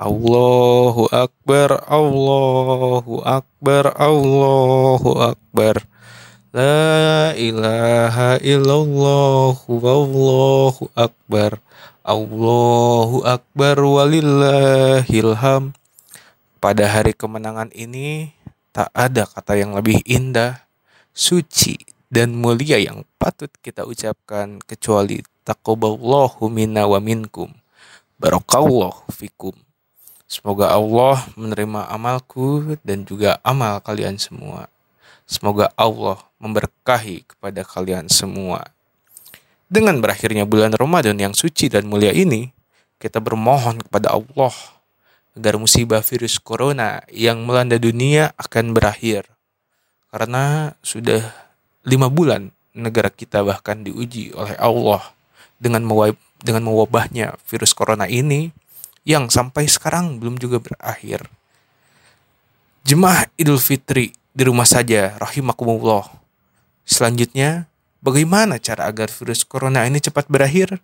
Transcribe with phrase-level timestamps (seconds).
[0.00, 5.84] Allahu Akbar, Allahu Akbar, Allahu Akbar.
[6.50, 11.62] La ilaha illallah, wallahu akbar.
[12.02, 15.78] Allahu akbar walillahilham.
[16.58, 18.34] Pada hari kemenangan ini,
[18.74, 20.66] tak ada kata yang lebih indah,
[21.14, 21.78] suci,
[22.10, 27.54] dan mulia yang patut kita ucapkan kecuali taqabbalallahu minna wa minkum.
[28.18, 29.54] Barakallahu fikum.
[30.30, 34.70] Semoga Allah menerima amalku dan juga amal kalian semua.
[35.26, 38.70] Semoga Allah memberkahi kepada kalian semua.
[39.66, 42.46] Dengan berakhirnya bulan Ramadan yang suci dan mulia ini,
[43.02, 44.54] kita bermohon kepada Allah
[45.34, 49.26] agar musibah virus corona yang melanda dunia akan berakhir.
[50.14, 51.26] Karena sudah
[51.82, 55.10] lima bulan negara kita bahkan diuji oleh Allah
[55.58, 55.82] dengan
[56.62, 58.54] mewabahnya virus corona ini
[59.04, 61.24] yang sampai sekarang belum juga berakhir.
[62.84, 66.08] Jemaah Idul Fitri di rumah saja, rahimakumullah.
[66.84, 67.68] Selanjutnya,
[68.00, 70.80] bagaimana cara agar virus corona ini cepat berakhir?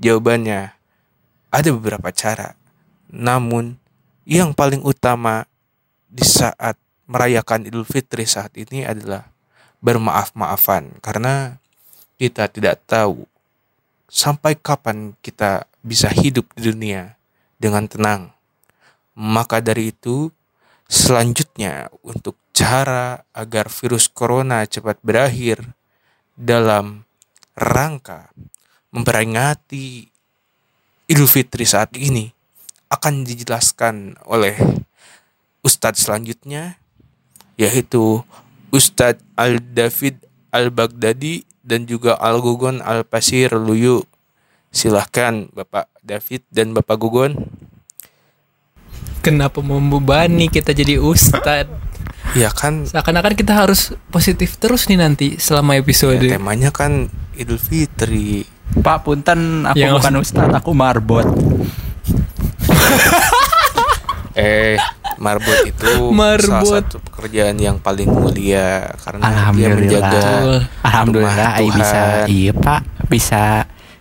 [0.00, 0.72] Jawabannya,
[1.50, 2.56] ada beberapa cara.
[3.10, 3.76] Namun,
[4.28, 5.48] yang paling utama
[6.06, 6.78] di saat
[7.10, 9.26] merayakan Idul Fitri saat ini adalah
[9.82, 11.58] bermaaf-maafan karena
[12.20, 13.24] kita tidak tahu
[14.06, 17.16] sampai kapan kita bisa hidup di dunia
[17.60, 18.32] dengan tenang.
[19.14, 20.32] Maka dari itu,
[20.88, 25.60] selanjutnya untuk cara agar virus corona cepat berakhir
[26.32, 27.04] dalam
[27.52, 28.32] rangka
[28.90, 30.08] memperingati
[31.10, 32.32] Idul Fitri saat ini
[32.90, 34.56] akan dijelaskan oleh
[35.60, 36.80] Ustadz selanjutnya
[37.58, 38.24] yaitu
[38.70, 40.22] Ustadz Al-David
[40.54, 44.06] Al-Baghdadi dan juga Al-Gugon Al-Pasir Luyu.
[44.70, 47.36] Silahkan Bapak David dan Bapak Gugon.
[49.20, 51.68] Kenapa membebani kita jadi ustad?
[52.32, 56.16] Ya kan Seakan-akan kita harus positif terus nih nanti selama episode.
[56.18, 58.48] ya, temanya kan Idul Fitri.
[58.72, 61.26] Pak Punten, aku Yang- bukan ustadz, aku marbot.
[64.32, 64.78] Eh,
[65.18, 66.64] marbot itu Marbot.
[66.64, 69.20] salah satu pekerjaan yang paling mulia karena
[69.52, 70.22] dia menjaga.
[70.80, 72.26] Alhamdulillah, rumah ai bisa Tuhan.
[72.30, 72.80] iya Pak,
[73.10, 73.42] bisa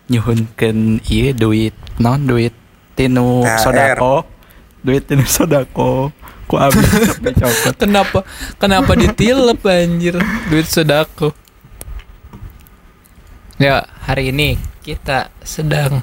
[0.06, 2.56] nyuhunkeun iya duit non duit
[2.96, 3.60] tinu THR.
[3.60, 4.16] sodako,
[4.82, 6.16] duit tinu sodako.
[6.50, 7.78] Ku abis dicopot.
[7.84, 8.26] Kenapa
[8.58, 10.18] kenapa ditilep anjir
[10.50, 11.36] duit sodako?
[13.60, 16.02] Ya, hari ini kita sedang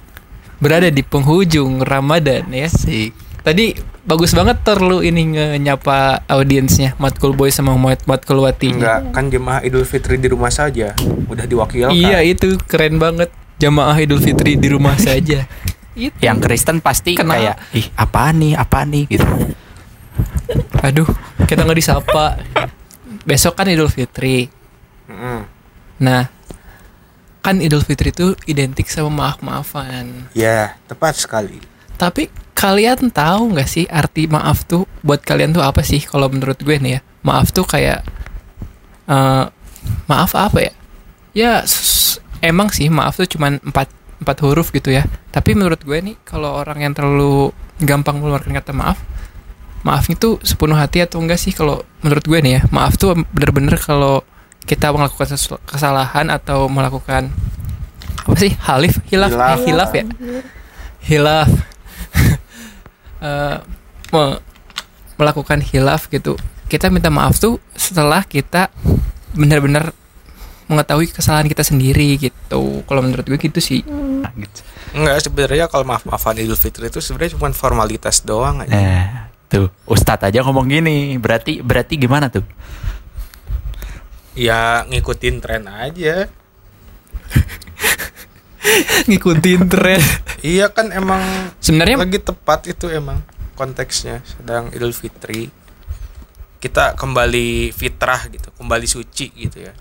[0.60, 2.68] berada di penghujung Ramadan ya.
[2.68, 3.16] Sik.
[3.42, 3.74] Tadi
[4.06, 5.22] bagus banget ter lu ini
[5.58, 8.76] nyapa audiensnya Matkul Boy sama Mat Matkul Wati.
[8.76, 10.94] Enggak, kan jemaah Idul Fitri di rumah saja.
[11.26, 11.96] Udah diwakilkan.
[11.96, 15.46] Iya itu keren banget jamaah Idul Fitri di rumah saja.
[15.96, 16.12] Itu.
[16.20, 17.40] Yang Kristen pasti Kenapa?
[17.40, 19.24] kayak ih apa nih apa nih gitu.
[20.84, 21.08] Aduh,
[21.48, 22.36] kita nggak disapa.
[23.24, 24.46] Besok kan Idul Fitri.
[25.98, 26.28] Nah,
[27.40, 30.30] kan Idul Fitri itu identik sama maaf-maafan.
[30.36, 31.58] Ya, tepat sekali.
[31.96, 36.04] Tapi kalian tahu nggak sih arti maaf tuh buat kalian tuh apa sih?
[36.04, 38.04] Kalau menurut gue nih ya, maaf tuh kayak
[39.08, 39.44] eh,
[40.06, 40.72] maaf apa ya?
[41.32, 41.52] Ya
[42.44, 43.88] emang sih maaf tuh cuman empat
[44.26, 45.06] empat huruf gitu ya.
[45.30, 48.98] Tapi menurut gue nih kalau orang yang terlalu gampang mengeluarkan kata maaf,
[49.86, 51.54] maaf itu sepenuh hati atau enggak sih?
[51.54, 52.60] Kalau menurut gue nih ya?
[52.74, 54.26] Maaf tuh bener-bener kalau
[54.66, 55.30] kita melakukan
[55.62, 57.30] kesalahan atau melakukan
[58.26, 58.50] apa sih?
[58.66, 58.98] Halif?
[59.06, 59.30] Hilaf?
[59.30, 59.54] Hilaf.
[59.54, 59.90] Eh, hilaf.
[59.94, 60.04] ya?
[61.06, 61.50] Hilaf.
[63.16, 63.56] Eh,
[64.12, 64.40] me-
[65.16, 66.36] melakukan hilaf gitu.
[66.68, 68.68] Kita minta maaf tuh setelah kita
[69.32, 69.96] benar-benar
[70.68, 72.84] mengetahui kesalahan kita sendiri gitu.
[72.84, 73.80] Kalau menurut gue gitu sih.
[73.88, 74.05] Nah,
[74.36, 74.60] gitu.
[74.92, 78.76] Enggak, sebenarnya kalau maaf-maafan Idul Fitri itu sebenarnya cuma formalitas doang aja.
[78.76, 79.06] Eh,
[79.48, 82.44] tuh Ustadz aja ngomong gini, berarti berarti gimana tuh?
[84.36, 86.28] Ya ngikutin tren aja.
[89.08, 90.02] ngikutin tren
[90.44, 91.22] Iya kan emang
[91.58, 93.18] sebenarnya lagi tepat itu emang
[93.56, 95.48] konteksnya sedang Idul Fitri.
[96.60, 99.72] Kita kembali fitrah gitu, kembali suci gitu ya.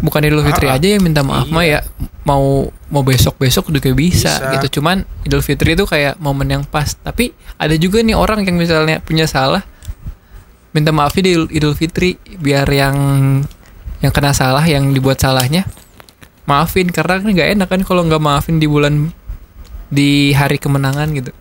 [0.00, 1.52] Bukan Idul Fitri Ah, aja yang minta maaf iya.
[1.52, 1.80] mah ya
[2.22, 4.52] mau mau besok besok juga bisa, Bisa.
[4.54, 8.56] gitu cuman Idul Fitri itu kayak momen yang pas tapi ada juga nih orang yang
[8.56, 9.60] misalnya punya salah
[10.70, 12.96] minta maafnya di Idul- Fitri biar yang
[14.00, 15.68] yang kena salah yang dibuat salahnya
[16.44, 19.12] maafin karena kan nggak enak kan kalau nggak maafin di bulan
[19.86, 21.32] di hari kemenangan gitu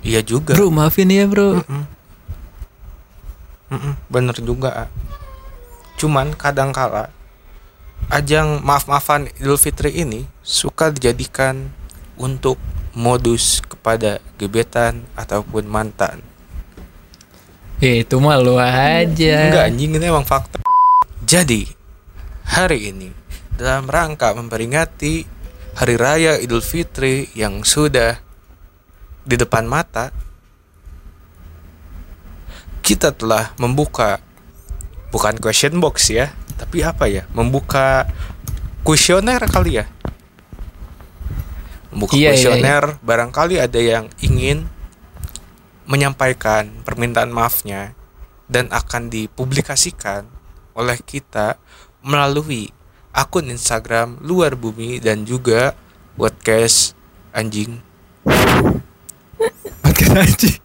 [0.00, 0.52] Iya juga.
[0.52, 1.84] bro maafin ya bro Mm-mm.
[3.66, 4.86] Mm-mm, bener juga.
[4.86, 4.88] ah.
[5.96, 7.08] Cuman kadang kala
[8.12, 11.72] ajang maaf-maafan Idul Fitri ini suka dijadikan
[12.14, 12.60] untuk
[12.94, 16.22] modus kepada gebetan ataupun mantan.
[17.82, 19.34] Ya itu mah lu aja.
[19.50, 20.62] Enggak anjing ini emang fakta.
[21.24, 21.66] Jadi
[22.46, 23.10] hari ini
[23.58, 25.26] dalam rangka memperingati
[25.74, 28.22] Hari Raya Idul Fitri yang sudah
[29.26, 30.14] di depan mata,
[32.78, 34.22] kita telah membuka
[35.10, 36.30] bukan question box ya,
[36.64, 37.28] tapi apa ya?
[37.36, 38.08] Membuka
[38.80, 39.86] kuesioner kali ya.
[41.92, 44.64] Membuka Iya, iya, kuesioner, barangkali ada yang ingin
[45.84, 47.92] menyampaikan permintaan maafnya
[48.48, 50.24] dan akan dipublikasikan
[50.72, 51.60] oleh kita
[52.00, 52.72] melalui
[53.12, 55.76] akun Instagram luar bumi dan juga
[56.16, 56.96] podcast
[57.36, 57.76] anjing
[59.84, 60.60] Podcast anjing.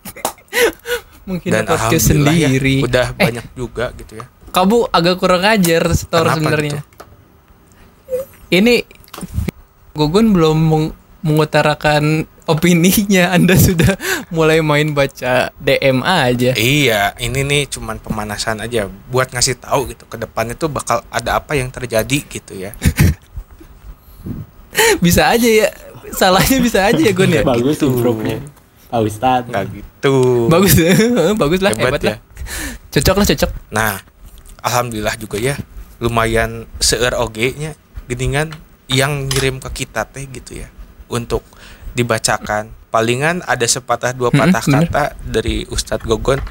[1.30, 2.81] Mungkin dan podcast ya, sendiri.
[2.88, 6.72] udah Eh, banyak juga gitu ya kamu agak kurang ajar store Kenapa sebenarnya.
[6.72, 6.81] gitu?
[8.51, 8.75] Ini
[9.92, 13.30] Gugun belum meng- mengutarakan opininya.
[13.36, 13.94] Anda sudah
[14.30, 16.56] mulai main baca DM aja.
[16.56, 21.36] iya ini nih cuman pemanasan aja buat ngasih tahu gitu ke depan itu bakal ada
[21.36, 22.74] apa yang terjadi gitu ya
[25.04, 25.69] Bisa aja ya.
[26.10, 27.44] Salahnya bisa aja ya Gun ya.
[27.44, 27.92] Bagus gitu.
[27.92, 28.42] improve-nya.
[28.90, 30.16] Pak gitu
[30.50, 30.74] Bagus.
[31.42, 32.10] Bagus lah, Hebat hebat, ya.
[32.10, 32.18] lah.
[32.90, 33.52] Cocok lah, cocok.
[33.69, 33.94] nah
[34.64, 35.56] alhamdulillah juga ya
[36.00, 37.76] lumayan seur oge nya
[38.08, 38.56] geningan
[38.90, 40.70] yang ngirim ke kita teh gitu ya
[41.12, 41.46] untuk
[41.94, 44.90] dibacakan palingan ada sepatah dua patah bener.
[44.90, 46.42] kata dari Ustadz Gogon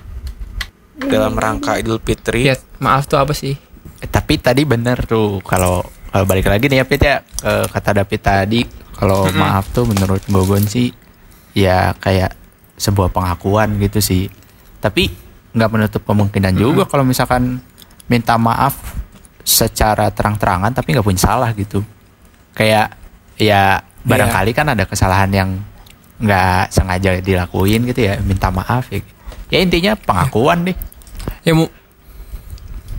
[0.99, 3.55] dalam rangka Idul Fitri Ya, maaf tuh apa sih?
[4.03, 8.03] Eh, tapi tadi bener tuh kalau kalau balik lagi nih ya Pit ya ke kata
[8.03, 8.61] David tadi
[8.99, 9.39] kalau Mm-mm.
[9.39, 10.95] maaf tuh menurut Gogon sih
[11.55, 12.35] ya kayak
[12.79, 14.31] sebuah pengakuan gitu sih
[14.79, 15.11] tapi
[15.55, 17.59] nggak menutup kemungkinan juga kalau misalkan
[18.09, 18.75] minta maaf
[19.41, 21.81] secara terang-terangan tapi nggak punya salah gitu.
[22.53, 22.97] Kayak
[23.39, 25.51] ya barangkali kan ada kesalahan yang
[26.19, 29.01] nggak sengaja dilakuin gitu ya minta maaf ya.
[29.49, 30.77] Ya intinya pengakuan deh.
[31.45, 31.73] Ya mu-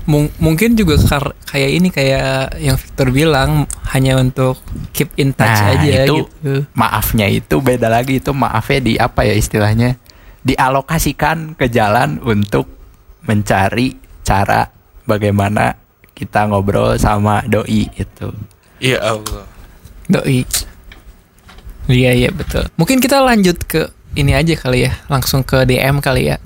[0.05, 4.57] mung- mungkin juga kar- kayak ini kayak yang Victor bilang hanya untuk
[4.89, 6.65] keep in touch Nah, aja itu gitu.
[6.73, 10.01] maafnya itu beda lagi itu maafnya di apa ya istilahnya?
[10.41, 12.65] Dialokasikan ke jalan untuk
[13.21, 14.65] mencari cara
[15.08, 15.76] bagaimana
[16.14, 18.28] kita ngobrol sama doi itu
[18.78, 19.54] ya Allah
[20.04, 20.44] Doi.
[21.88, 22.64] Iya iya betul.
[22.76, 26.36] Mungkin kita lanjut ke ini aja kali ya, langsung ke DM kali ya.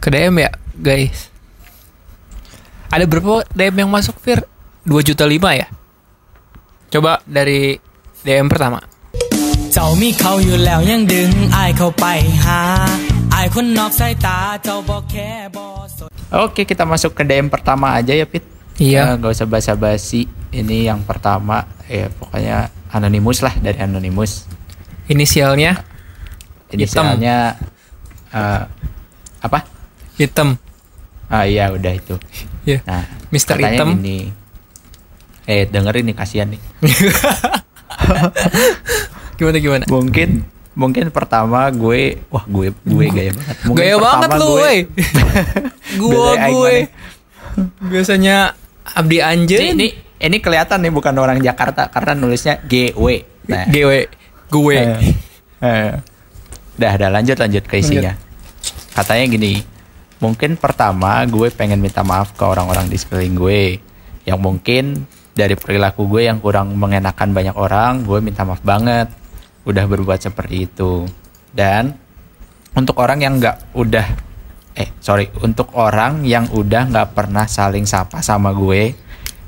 [0.00, 0.50] Ke DM ya,
[0.80, 1.32] guys.
[2.88, 4.44] Ada berapa DM yang masuk, Fir?
[4.88, 5.68] 2 juta lima ya?
[6.88, 7.76] Coba dari
[8.24, 8.80] DM pertama.
[9.72, 12.06] เจ้ามีเขาอยู่แล้วยังดึงอายเข้าไป
[12.44, 12.60] หา
[13.11, 13.11] อ
[13.42, 15.66] ายคนนอกสายตาเจ้าบอกแค่บอ
[15.96, 16.10] สน
[16.44, 18.44] oke kita masuk ke DM pertama aja ya Pit
[18.78, 19.00] Iya.
[19.02, 22.56] Eh, nggak usah basa-basi ini yang pertama ya pokoknya
[22.94, 24.46] anonimus lah dari anonimus
[25.10, 25.72] Inisialnya
[26.70, 27.56] inisialnya
[28.30, 28.62] eh,
[29.40, 29.58] apa
[30.20, 30.54] hitam.
[31.26, 32.14] ah iya udah itu
[32.68, 32.78] Ya.
[32.84, 33.56] Nah, Mr.
[33.56, 33.88] katanya Hitam.
[33.96, 34.18] gini.
[35.48, 36.60] Eh, dengerin nih kasihan nih.
[39.40, 39.84] Gimana gimana?
[39.88, 43.55] Mungkin mungkin pertama gue wah gue gue gaya banget.
[43.63, 44.85] Mungkin Gaya banget lu, gue-
[46.01, 46.29] gue.
[46.33, 46.81] maneh.
[47.79, 49.59] Biasanya Abdi Ini, Anjen.
[49.73, 49.87] ini
[50.17, 53.05] ini kelihatan nih bukan orang Jakarta karena nulisnya GW.
[53.45, 53.91] Nah, GW.
[54.49, 54.77] Gue.
[54.77, 55.13] eh,
[55.61, 55.91] eh.
[56.73, 58.17] Dah, dah lanjut lanjut ke isinya.
[58.91, 59.61] Katanya gini,
[60.17, 63.61] mungkin pertama gue pengen minta maaf ke orang-orang di sekeliling gue
[64.23, 69.09] yang mungkin dari perilaku gue yang kurang mengenakan banyak orang, gue minta maaf banget
[69.63, 71.07] udah berbuat seperti itu.
[71.49, 71.93] Dan
[72.73, 74.07] untuk orang yang nggak udah
[74.73, 78.97] eh sorry untuk orang yang udah nggak pernah saling sapa sama gue,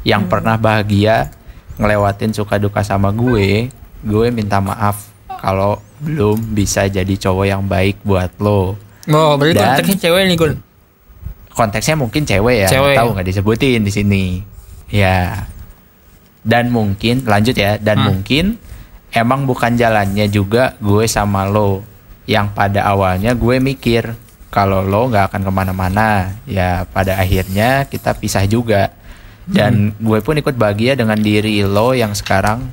[0.04, 1.34] yang pernah bahagia
[1.76, 3.68] ngelewatin suka duka sama gue,
[4.02, 8.78] gue minta maaf kalau belum bisa jadi cowok yang baik buat lo.
[9.06, 10.54] Oh, berarti Dan- konteksnya cewek nih, Gun.
[11.52, 12.96] konteksnya mungkin cewek ya Cewek.
[12.96, 14.24] tahu nggak disebutin di sini
[14.88, 15.48] ya
[16.42, 18.06] dan mungkin lanjut ya dan Hmm.
[18.12, 18.46] mungkin
[19.12, 21.84] emang bukan jalannya juga gue sama lo.
[22.26, 24.18] Yang pada awalnya gue mikir
[24.50, 26.10] kalau lo nggak akan ke mana-mana.
[26.50, 28.94] Ya pada akhirnya kita pisah juga.
[29.46, 32.66] Dan gue pun ikut bahagia dengan diri lo yang sekarang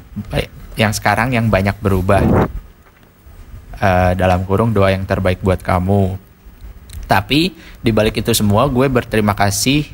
[0.81, 2.49] yang sekarang yang banyak berubah.
[3.83, 6.15] Eh, dalam kurung doa yang terbaik buat kamu.
[7.11, 7.51] Tapi
[7.83, 9.91] di balik itu semua gue berterima kasih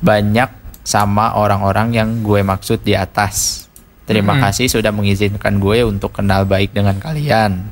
[0.00, 0.48] banyak
[0.86, 3.66] sama orang-orang yang gue maksud di atas.
[4.10, 4.42] Terima Mm-mm.
[4.42, 7.62] kasih sudah mengizinkan gue untuk kenal baik dengan kalian.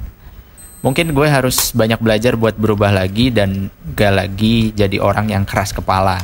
[0.78, 5.74] Mungkin gue harus banyak belajar buat berubah lagi dan gak lagi jadi orang yang keras
[5.74, 6.22] kepala.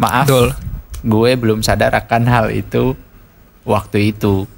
[0.00, 0.56] Maaf, Betul.
[1.04, 2.96] gue belum sadar akan hal itu
[3.62, 4.48] waktu itu.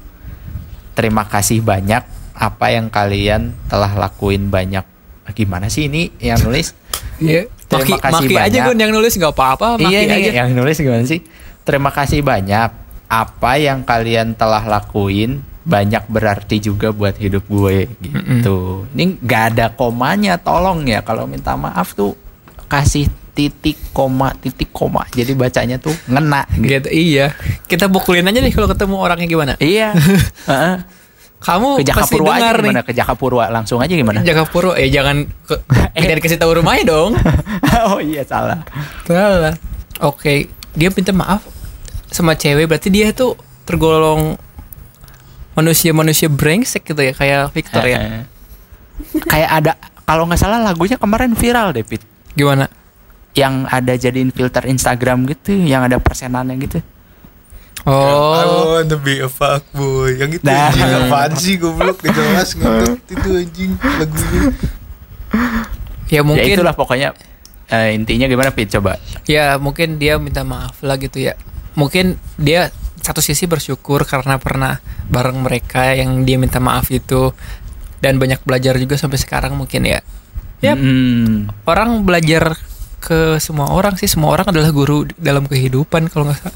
[0.94, 2.06] terima kasih banyak
[2.38, 4.86] apa yang kalian telah lakuin banyak
[5.34, 6.70] gimana sih ini yang nulis
[7.18, 7.50] Iya.
[7.66, 8.66] Terima kasih maki aja banyak.
[8.70, 9.68] gun yang nulis nggak apa-apa.
[9.82, 10.30] Iya nih aja.
[10.46, 11.18] yang nulis gimana sih
[11.64, 12.70] terima kasih banyak
[13.14, 19.66] apa yang kalian telah lakuin banyak berarti juga buat hidup gue gitu ini nggak ada
[19.70, 22.18] komanya tolong ya kalau minta maaf tuh
[22.66, 26.86] kasih titik koma titik koma jadi bacanya tuh ngena gitu.
[26.86, 27.26] Gitu, iya.
[27.66, 29.52] Kita bukulin aja deh kalau ketemu orangnya gimana.
[29.58, 29.94] iya.
[31.44, 32.72] Kamu ke pasti aja dengar nih.
[32.72, 35.60] gimana ke Jakapurwa langsung aja gimana Jakapuro, eh jangan ke,
[36.00, 37.12] jangan kasih tahu rumahnya dong.
[37.92, 38.64] oh iya salah
[39.04, 39.52] Salah.
[40.00, 41.53] Oke, dia minta maaf
[42.08, 43.34] sama cewek berarti dia tuh
[43.64, 44.36] tergolong
[45.54, 48.26] manusia-manusia brengsek gitu ya kayak Victor ya.
[49.26, 49.72] Kayak ada
[50.04, 52.02] kalau nggak salah lagunya kemarin viral deh Pit.
[52.34, 52.66] Gimana?
[53.34, 56.78] yang ada jadiin filter Instagram gitu yang ada persenannya gitu.
[56.78, 60.70] I Oh, wanna be a fuckboy Yang itu Nah.
[60.70, 61.10] anjing.
[61.10, 62.00] Apaan sih goblok?
[62.00, 64.40] Gak jelas ngentot itu anjing lagunya.
[66.06, 67.10] Ya ya mungkin itulah pokoknya
[67.68, 68.70] eh, intinya gimana Pit?
[68.70, 69.02] Coba.
[69.26, 71.34] Ya mungkin dia minta maaf lah gitu ya.
[71.74, 72.70] Mungkin dia
[73.04, 77.34] satu sisi bersyukur karena pernah bareng mereka yang dia minta maaf itu.
[78.00, 80.00] Dan banyak belajar juga sampai sekarang mungkin ya.
[80.64, 80.80] Yap.
[80.80, 81.52] Hmm.
[81.68, 82.56] orang belajar
[83.02, 84.08] ke semua orang sih.
[84.08, 86.52] Semua orang adalah guru dalam kehidupan kalau nggak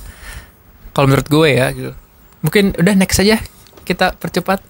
[0.97, 1.93] kalau menurut gue ya gitu.
[2.41, 3.41] Mungkin udah next aja.
[3.85, 4.65] Kita percepat.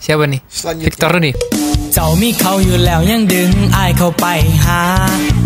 [0.00, 0.44] Siapa nih?
[0.50, 0.86] Selanjutnya.
[0.90, 1.63] Victor nih
[1.93, 4.25] เจ้ามีเขาอยู่แล้วยังดึงอายเข้าไป
[4.65, 4.81] หา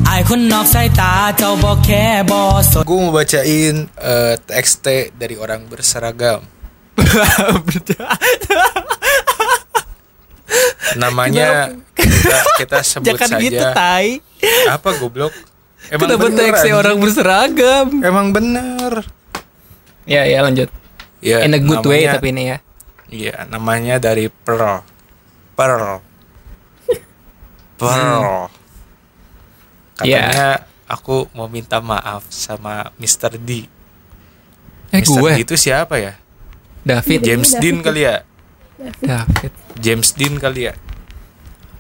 [0.10, 2.40] อายคนนอกสายตาเจ้าบ่แค่บ่
[2.72, 3.76] สน Gue mau bacain
[4.12, 6.40] eh, TXT dari orang berseragam
[10.96, 14.08] Namanya kita, kita sebut jangan saja gitu tai
[14.70, 15.34] Apa goblok
[15.90, 16.76] Emang kenapa bener, teksnya anjing.
[16.78, 18.92] orang berseragam Emang bener
[20.04, 20.68] ya ya lanjut
[21.20, 22.58] ya, in a good way namanya- tapi ini ya
[23.06, 24.82] Iya, namanya dari Pearl.
[25.54, 26.02] Pearl.
[27.79, 28.51] Pearl.
[29.95, 33.39] Katanya aku mau minta maaf sama Mr.
[33.39, 33.67] D.
[34.89, 35.19] eh Mr.
[35.21, 36.15] gue D itu siapa ya?
[36.83, 37.61] David James David.
[37.63, 38.17] Dean kali ya?
[39.03, 40.75] David James Dean kali ya?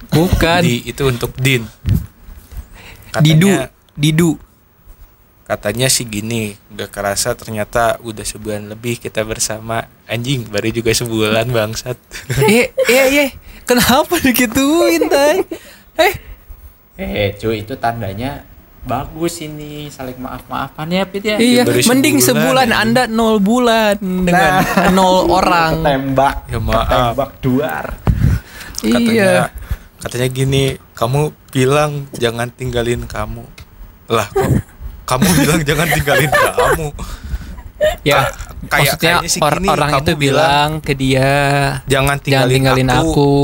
[0.08, 1.68] bukan D itu untuk Dean.
[3.20, 4.30] Didu Katanya, Didu
[5.48, 9.88] katanya sih gini, gak kerasa ternyata udah sebulan lebih kita bersama.
[10.04, 11.96] Anjing, baru juga sebulan bangsat.
[12.44, 13.30] eh eh eh
[13.64, 15.40] kenapa digituin tai
[15.98, 16.14] eh
[16.96, 18.42] eh cuy itu tandanya
[18.80, 22.68] bagus ini saling maaf maafan ya Pit ya Iya, baru mending sebulan, sebulan.
[22.72, 24.62] Anda nol bulan dengan
[24.96, 25.82] nol orang.
[25.82, 26.86] tembak Ya maaf.
[27.12, 27.86] tembak duar
[28.74, 29.34] katanya Iya.
[29.98, 30.62] katanya gini
[30.92, 33.42] kamu bilang jangan tinggalin kamu
[34.08, 34.62] lah kok
[35.04, 36.88] kamu bilang jangan tinggalin kamu
[38.02, 38.34] Ya, Ka-
[38.74, 41.30] kayak- maksudnya kayaknya sih or- gini, orang kamu itu bilang ke dia
[41.84, 43.34] jangan jangan tinggalin, tinggalin aku, aku.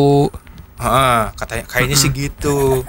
[0.78, 2.82] Ah, katanya kayaknya sih gitu.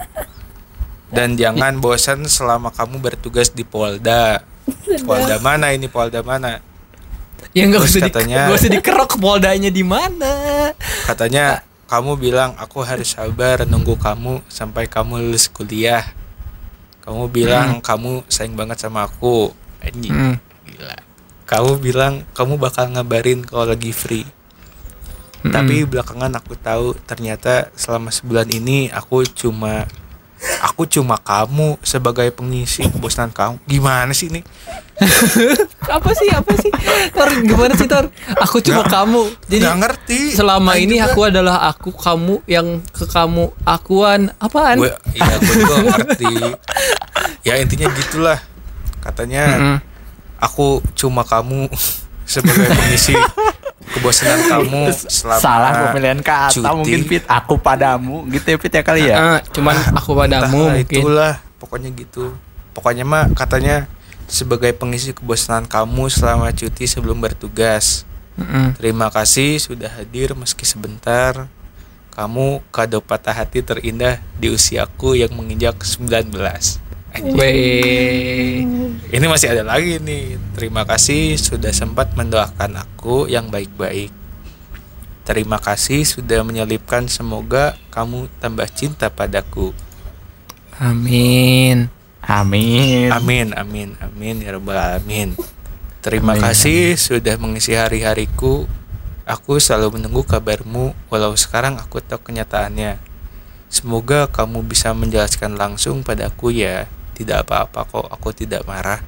[1.10, 4.42] Dan jangan bosan selama kamu bertugas di Polda.
[5.06, 6.58] Polda mana ini Polda mana?
[7.54, 10.34] Ya nggak usah di, katanya- nggak usah dikerok poldanya di mana.
[11.06, 16.02] katanya kamu bilang aku harus sabar nunggu kamu sampai kamu lulus kuliah.
[17.06, 19.54] Kamu bilang kamu sayang banget sama aku.
[19.78, 20.10] Anjing.
[20.10, 20.36] Hmm.
[20.66, 20.98] gila.
[21.46, 24.26] Kamu bilang kamu bakal ngabarin kalau lagi free
[25.42, 29.86] tapi belakangan aku tahu ternyata selama sebulan ini aku cuma
[30.60, 34.42] aku cuma kamu sebagai pengisi kebosanan kamu gimana sih ini
[35.88, 36.28] Apa sih?
[36.30, 36.72] Apa sih?
[37.12, 38.08] Tor, gimana sih Tor?
[38.38, 39.22] Aku cuma Nggak- kamu.
[39.44, 41.06] Jadi nggak ngerti selama Aing ini juga.
[41.06, 44.32] aku adalah aku, kamu yang ke kamu akuan.
[44.36, 44.76] Apaan?
[44.78, 46.34] gue iya gue juga ngerti
[47.42, 48.38] ya intinya gitulah
[48.98, 49.76] katanya Mm-mm.
[50.38, 51.68] aku cuma kamu
[52.26, 53.14] sebagai pengisi
[53.96, 56.68] kebosanan kamu selama salah pemilihan kata cuti.
[56.70, 60.84] mungkin Pit aku padamu gitu ya Pit ya kali ya Ah, cuman aku padamu mungkin.
[60.84, 62.36] itulah pokoknya gitu
[62.70, 63.88] pokoknya mah katanya
[64.24, 68.76] sebagai pengisi kebosanan kamu selama cuti sebelum bertugas Mm-mm.
[68.76, 71.48] terima kasih sudah hadir meski sebentar
[72.12, 76.32] kamu kado patah hati terindah di usiaku yang menginjak 19
[79.06, 80.36] Ini masih ada lagi nih.
[80.52, 84.12] Terima kasih sudah sempat mendoakan aku yang baik-baik.
[85.26, 89.74] Terima kasih sudah menyelipkan semoga kamu tambah cinta padaku.
[90.76, 91.88] Amin.
[92.20, 95.34] amin Amin, amin, amin ya rabbal alamin.
[96.04, 98.70] Terima Amin, kasih sudah mengisi hari-hariku.
[99.26, 103.02] Aku selalu menunggu kabarmu walau sekarang aku tahu kenyataannya.
[103.66, 106.86] Semoga kamu bisa menjelaskan langsung padaku ya.
[107.16, 109.00] Tidak apa-apa kok, aku tidak marah.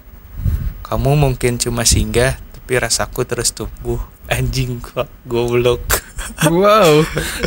[0.88, 5.80] Kamu mungkin cuma singgah, tapi rasaku terus tumbuh anjing kok goblok
[6.52, 7.00] Wow,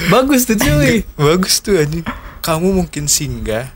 [0.10, 1.06] bagus tuh cuy.
[1.14, 2.02] bagus tuh anjing
[2.42, 3.70] kamu mungkin singgah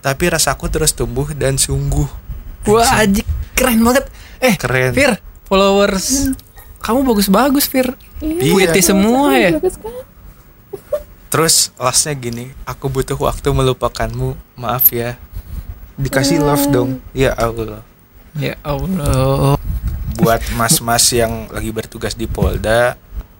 [0.00, 2.08] tapi rasaku terus tumbuh dan sungguh
[2.64, 4.08] Wah, anjing keren banget.
[4.40, 4.92] Eh, Keren.
[4.92, 6.32] Fir, followers
[6.78, 7.96] kamu bagus-bagus, Fir.
[8.22, 8.54] Iya.
[8.54, 9.56] Puitis semua ya.
[9.56, 9.76] Bagus
[11.28, 15.20] terus lastnya gini aku butuh waktu melupakanmu maaf ya
[15.98, 17.82] dikasih love dong ya Allah
[18.32, 19.58] Ya Allah.
[20.14, 22.94] buat mas-mas yang lagi bertugas di Polda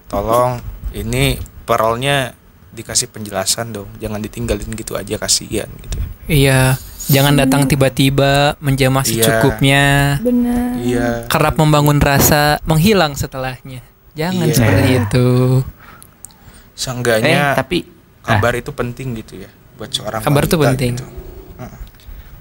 [0.07, 0.59] tolong
[0.91, 2.35] ini perolnya
[2.71, 5.99] dikasih penjelasan dong jangan ditinggalin gitu aja kasihan gitu
[6.29, 6.77] Iya,
[7.09, 9.25] jangan datang tiba-tiba menjamah Iya.
[9.25, 9.85] secukupnya.
[10.21, 10.77] Benar.
[10.77, 13.81] iya Kerap membangun rasa menghilang setelahnya.
[14.13, 14.53] Jangan Iya.
[14.53, 15.29] seperti itu.
[15.57, 17.89] Eh, seenggaknya tapi
[18.23, 20.93] ah, kabar itu penting gitu ya buat seorang Kabar itu penting.
[20.95, 21.07] gitu.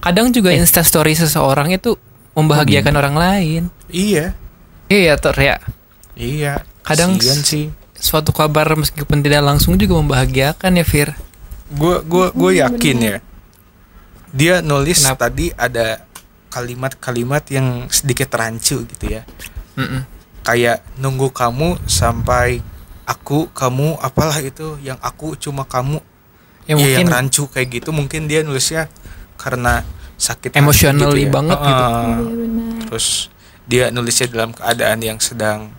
[0.08, 0.58] Kadang juga Eh.
[0.58, 2.00] Insta story seseorang itu
[2.32, 3.64] membahagiakan orang lain.
[3.88, 4.32] iya
[4.88, 5.60] Iya, Tor ya.
[6.14, 11.10] iya Kadang Kasihan s- sih Suatu kabar meskipun tidak langsung juga membahagiakan ya, Fir.
[11.68, 13.18] gue gua gue yakin ya
[14.30, 15.28] dia nulis Kenapa?
[15.28, 16.00] tadi ada
[16.48, 19.28] kalimat-kalimat yang sedikit rancu gitu ya
[19.76, 20.08] Mm-mm.
[20.42, 22.64] kayak nunggu kamu sampai
[23.04, 26.00] aku kamu apalah itu yang aku cuma kamu
[26.64, 28.88] Ya Iya, yang mungkin rancu kayak gitu mungkin dia nulisnya
[29.36, 29.84] karena
[30.18, 31.34] sakit hati Emotionally gitu ya.
[31.34, 31.72] banget gitu.
[31.80, 32.78] Ah, Iya benar.
[32.88, 33.08] terus
[33.64, 35.70] dia nulisnya dalam keadaan yang sedang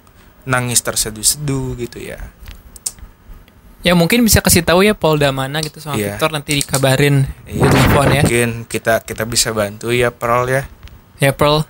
[0.45, 2.17] nangis terseduh-seduh gitu ya
[3.81, 6.15] ya mungkin bisa kasih tahu ya Polda mana gitu sama Iya.
[6.15, 8.23] Victor nanti dikabarin di Iya, telepon ya.
[8.23, 10.63] mungkin kita kita bisa bantu ya Pearl ya
[11.19, 11.67] Ya Pearl.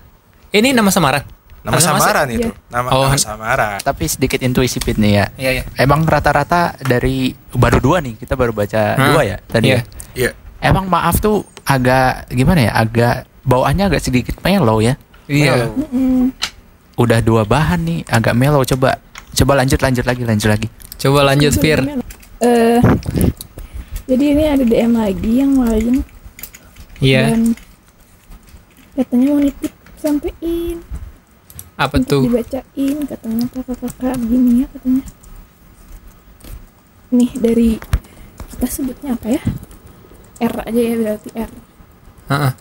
[0.51, 1.25] Ini nama samaran.
[1.59, 2.37] nama nama samaran Iya.
[2.39, 3.05] itu nama Oh.
[3.07, 5.27] nama samaran tapi sedikit intuisi Pit nih ya.
[5.37, 5.65] Iya, iya.
[5.77, 9.07] Emang rata-rata dari baru dua nih kita baru baca Hah?
[9.07, 9.69] dua ya tadi.
[9.69, 9.81] Iya.
[9.81, 9.83] ya?
[10.15, 12.73] Iya Emang maaf tuh agak gimana ya?
[12.73, 14.97] Agak bawaannya agak sedikit mellow ya.
[15.29, 15.69] Iya.
[15.69, 16.33] Mm-mm.
[16.97, 18.65] Udah dua bahan nih agak mellow.
[18.65, 18.97] Coba
[19.37, 20.69] coba lanjut lanjut lagi lanjut lagi.
[20.97, 21.85] Coba lanjut Fir.
[22.39, 22.81] Eh,
[24.09, 26.07] jadi ini ada DM lagi yang lain
[26.99, 27.31] Iya.
[27.31, 27.55] dan
[28.95, 30.79] katanya mau nitip sampein
[31.75, 32.23] Apa untuk tuh?
[32.27, 35.05] dibacain katanya kakak-kakak begini ya katanya
[37.11, 37.71] nih dari
[38.51, 39.43] kita sebutnya apa ya
[40.43, 41.51] R aja ya berarti R
[42.29, 42.53] Heeh.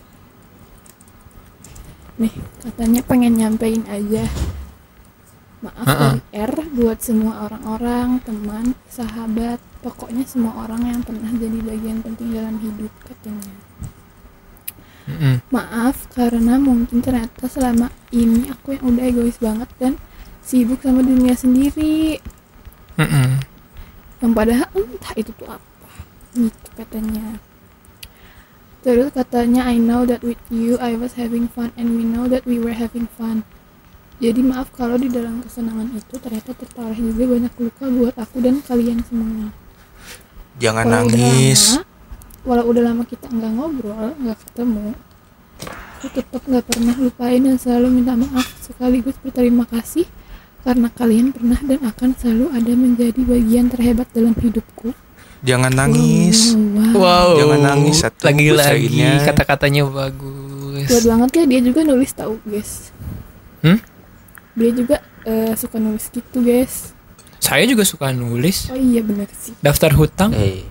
[2.18, 2.34] nih
[2.66, 4.26] katanya pengen nyampein aja
[5.62, 6.18] maaf Ha-ha.
[6.18, 12.34] dari R buat semua orang-orang teman sahabat pokoknya semua orang yang pernah jadi bagian penting
[12.34, 13.54] dalam hidup katanya
[15.08, 15.46] Mm-mm.
[15.54, 19.94] maaf karena mungkin ternyata selama ini aku yang udah egois banget dan
[20.42, 22.18] sibuk sama dunia sendiri
[22.98, 23.30] Mm-mm.
[24.26, 25.90] yang padahal entah itu tuh apa
[26.34, 27.38] gitu katanya
[28.88, 32.48] terus katanya I know that with you I was having fun and we know that
[32.48, 33.44] we were having fun.
[34.24, 38.64] Jadi maaf kalau di dalam kesenangan itu ternyata tertarik juga banyak luka buat aku dan
[38.64, 39.52] kalian semua.
[40.64, 41.62] Jangan Walau udah nangis.
[41.76, 41.84] lama,
[42.48, 44.96] walau udah lama kita nggak ngobrol nggak ketemu
[45.98, 50.06] aku tetap nggak pernah lupain dan selalu minta maaf sekaligus berterima kasih
[50.62, 54.94] karena kalian pernah dan akan selalu ada menjadi bagian terhebat dalam hidupku.
[55.42, 56.54] Jangan nangis.
[56.54, 57.30] Wow, wow.
[57.36, 58.90] Jangan nangis, satu Lagi-lagi
[59.24, 60.88] kata-katanya bagus.
[60.88, 62.94] kuat banget ya dia juga nulis tahu guys
[63.60, 63.82] Hmm?
[64.54, 66.94] dia juga eh, suka nulis gitu guys
[67.38, 68.68] Saya juga suka nulis.
[68.68, 70.30] oh iya bener sih Daftar hutang.
[70.32, 70.66] Eh,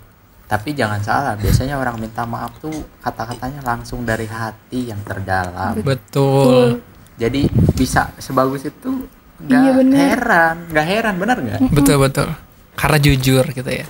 [0.45, 1.35] tapi jangan salah.
[1.35, 5.75] Biasanya orang minta maaf tuh kata-katanya langsung dari hati yang terdalam.
[5.79, 6.79] Betul.
[7.17, 9.11] Jadi bisa sebagus itu.
[9.39, 9.99] Nggak Iya, bener.
[10.09, 11.61] heran, nggak heran, bener nggak?
[11.69, 12.29] Betul betul.
[12.73, 13.87] Karena jujur gitu ya.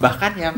[0.00, 0.54] Bahkan yang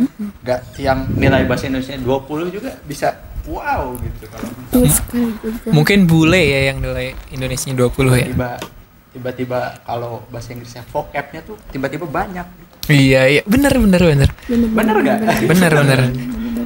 [0.47, 3.11] nggak yang nilai bahasa Indonesia 20 juga bisa
[3.51, 5.75] wow gitu kalau juga.
[5.75, 8.27] Mungkin bule ya yang nilai Indonesia 20 ya.
[8.31, 8.51] tiba
[9.13, 12.47] tiba-tiba kalau bahasa Inggrisnya vocabnya tuh tiba-tiba banyak.
[12.87, 14.31] Iya iya bener bener bener.
[14.47, 15.19] bener Bener nggak?
[15.51, 16.01] Bener bener.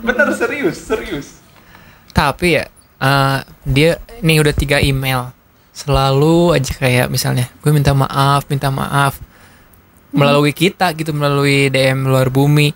[0.04, 1.40] Bener serius, serius.
[2.12, 2.64] Tapi ya
[3.00, 5.32] eh, dia nih udah tiga email
[5.76, 9.20] selalu aja kayak misalnya gue minta maaf minta maaf
[10.16, 12.72] melalui kita gitu melalui DM luar bumi.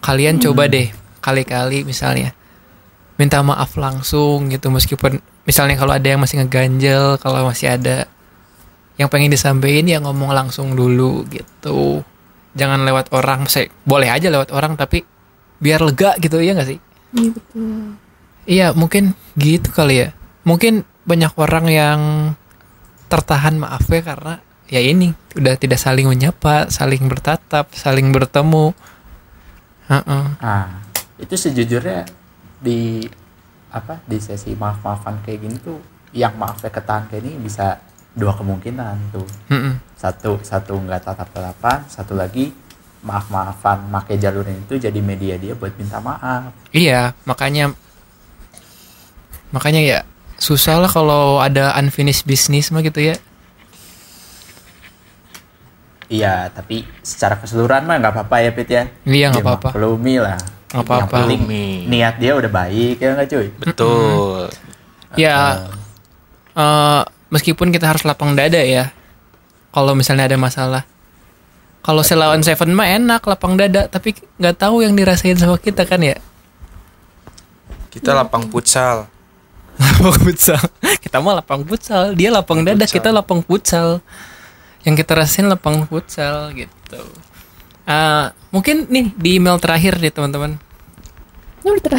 [0.00, 0.88] Kalian coba deh
[1.20, 2.32] kali-kali misalnya
[3.20, 8.08] minta maaf langsung gitu meskipun misalnya kalau ada yang masih ngeganjel kalau masih ada
[8.96, 12.00] yang pengen disampaikan ya ngomong langsung dulu gitu.
[12.56, 15.04] Jangan lewat orang saya boleh aja lewat orang tapi
[15.60, 16.80] biar lega gitu ya nggak sih?
[17.12, 17.76] Iya betul.
[18.48, 20.08] Iya mungkin gitu kali ya.
[20.48, 22.00] Mungkin banyak orang yang
[23.12, 24.34] tertahan maafnya karena
[24.70, 28.70] ya ini udah tidak saling menyapa, saling bertatap, saling bertemu.
[29.90, 30.24] Heeh.
[30.38, 30.80] Nah,
[31.18, 32.06] itu sejujurnya
[32.62, 33.02] di
[33.70, 35.78] apa di sesi maaf-maafan kayak gini tuh
[36.10, 37.78] yang maafnya ketahan kayak ini bisa
[38.10, 39.78] dua kemungkinan tuh Mm-mm.
[39.94, 42.50] satu satu nggak tatap tatapan satu lagi
[43.06, 47.70] maaf maafan make jalur itu jadi media dia buat minta maaf Iya, makanya
[49.54, 49.98] makanya ya
[50.36, 53.14] susah lah kalau ada unfinished business mah gitu ya.
[56.10, 59.68] Iya tapi secara keseluruhan mah nggak apa-apa ya Pit ya Iya, nggak apa-apa.
[59.70, 60.36] maklumi lah
[60.68, 60.94] Nggak apa-apa.
[60.96, 61.66] yang penting Maklumi.
[61.86, 64.42] niat dia udah baik ya nggak cuy Betul.
[65.12, 65.66] Ya,
[66.52, 68.94] eh, meskipun kita harus lapang dada ya,
[69.68, 70.86] kalau misalnya ada masalah.
[71.80, 75.98] Kalau selawan Seven mah enak lapang dada, tapi nggak tahu yang dirasain sama kita kan
[75.98, 76.14] ya.
[77.90, 79.10] Kita lapang futsal.
[79.82, 80.62] lapang futsal.
[81.00, 82.94] Kita mah lapang futsal, dia lapang dada, Futsal.
[82.94, 83.98] kita lapang futsal.
[84.86, 87.00] Yang kita rasain lapang futsal gitu.
[87.84, 90.56] Ah, mungkin nih di email terakhir nih teman-teman.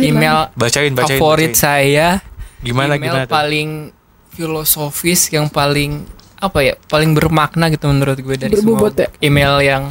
[0.02, 1.22] Email Bacain, bacain.
[1.22, 1.62] favorit bacain.
[1.62, 2.08] saya.
[2.66, 3.30] Gimana email gimana?
[3.30, 3.34] tuh?
[3.34, 3.70] paling
[4.32, 6.08] filosofis yang paling
[6.42, 9.10] apa ya paling bermakna gitu menurut gue dari Berbobot semua ya?
[9.22, 9.84] email yang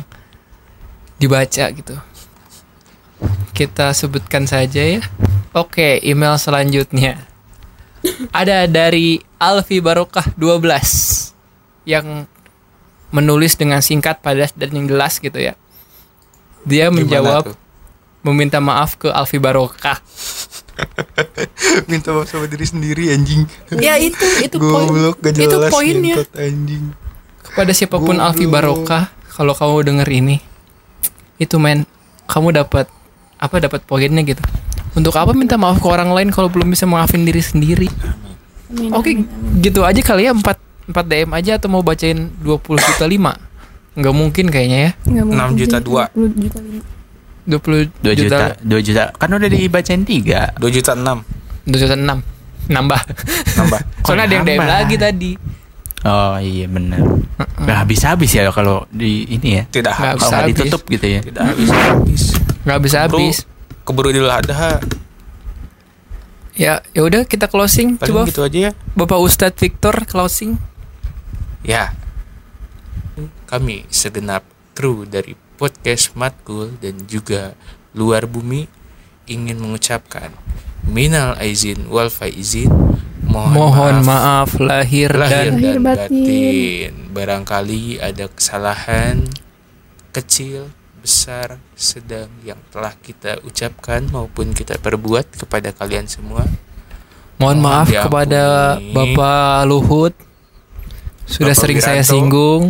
[1.21, 1.95] dibaca gitu
[3.55, 5.01] kita sebutkan saja ya
[5.55, 7.23] oke email selanjutnya
[8.35, 12.27] ada dari Alfi Barokah 12 yang
[13.11, 15.55] menulis dengan singkat padat dan yang jelas gitu ya
[16.63, 17.57] dia Gimana menjawab tuh?
[18.23, 19.99] meminta maaf ke Alfi Barokah
[21.91, 23.45] Minta maaf sama diri sendiri anjing.
[23.77, 24.89] ya itu itu poin
[25.29, 26.93] itu poinnya anjing.
[27.45, 28.27] kepada siapa pun Goblok.
[28.33, 30.37] Alfi Barokah kalau kamu denger ini
[31.41, 31.89] itu men
[32.29, 32.87] kamu dapat
[33.41, 34.41] apa dapat poinnya gitu
[34.93, 37.89] untuk apa minta maaf ke orang lain kalau belum bisa maafin diri sendiri
[38.93, 39.61] oke amin.
[39.65, 40.45] gitu aja kali ya 4
[40.91, 43.51] 4 DM aja atau mau bacain 20 juta 5
[43.91, 44.91] nggak mungkin kayaknya ya.
[45.03, 46.03] Nggak mungkin 6 juta sih, dua.
[46.15, 46.83] 20 juta lima.
[47.51, 48.39] 20 2 juta.
[48.63, 49.05] 2 juta.
[49.19, 50.41] Kan udah dibacain tiga.
[50.57, 51.03] 2 juta 6
[51.67, 52.07] 2 juta 6
[52.71, 53.01] nambah.
[53.59, 53.81] Nambah.
[54.07, 55.33] soalnya ada yang DM lagi tadi.
[56.01, 57.03] Oh iya bener.
[57.61, 59.63] Nggak habis habis ya kalau di ini ya?
[59.69, 60.23] Tidak Nggak habis.
[60.31, 61.21] kalau ditutup gitu ya?
[61.21, 62.23] Tidak habis habis.
[62.61, 64.85] nggak bisa habis Bro, keburu Idul Adha.
[66.55, 67.99] ya ya udah kita closing.
[67.99, 68.73] Paling coba gitu aja ya.
[68.95, 70.70] Bapak Ustadz Victor closing
[71.61, 71.93] Ya.
[73.47, 77.53] Kami segenap kru dari podcast Matkul dan juga
[77.93, 78.65] luar bumi
[79.29, 80.33] ingin mengucapkan
[80.87, 82.71] minal aizin wal faizin
[83.21, 86.09] mohon, mohon maaf, lahir, lahir dan Lahir dan batin.
[86.09, 86.93] batin.
[87.13, 89.29] Barangkali ada kesalahan
[90.11, 96.43] kecil, besar, sedang yang telah kita ucapkan maupun kita perbuat kepada kalian semua.
[97.39, 98.05] Mohon Mohon maaf diampuni.
[98.09, 98.43] kepada
[98.91, 100.15] Bapak Luhut
[101.31, 102.63] sudah Bapak sering Wiranto, saya singgung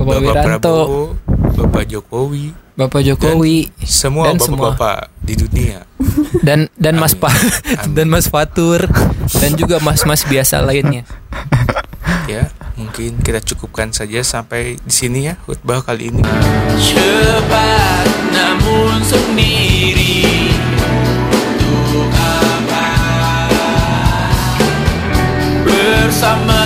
[0.00, 1.04] Bapak Wiranto, Prabowo,
[1.52, 5.84] Bapak Jokowi, Bapak Jokowi, dan semua bapak-bapak di dunia.
[6.40, 7.04] Dan dan Amin.
[7.04, 7.36] Mas Pak
[7.92, 8.88] dan Mas Fatur
[9.36, 11.04] dan juga mas-mas biasa lainnya.
[12.24, 16.24] Ya, mungkin kita cukupkan saja sampai di sini ya khutbah kali ini.
[16.80, 20.48] Cepat namun sendiri.
[21.60, 22.86] Untuk apa?
[25.66, 26.57] Bersama